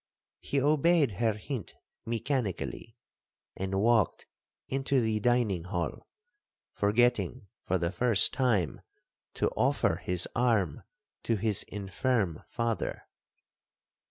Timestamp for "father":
12.49-13.03